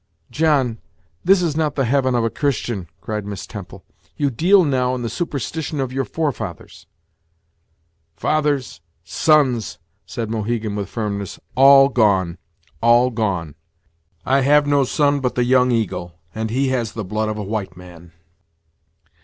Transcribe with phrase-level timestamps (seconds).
[0.31, 0.79] "John!
[1.23, 3.85] this is not the heaven of a Christian," cried Miss Temple;
[4.17, 6.87] "you deal now in the superstition of your forefathers."
[8.17, 8.81] "Fathers!
[9.03, 9.77] sons!"
[10.07, 11.39] said Mohegan, with firmness.
[11.53, 12.39] "all gone
[12.81, 13.53] all gone!
[14.25, 17.77] have no son but the Young Eagle, and he has the blood of a white
[17.77, 18.11] man."